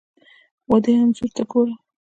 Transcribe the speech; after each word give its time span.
ودې 0.69 0.93
انځور 1.01 1.29
ته 1.35 1.43
ګوره! 1.51 1.75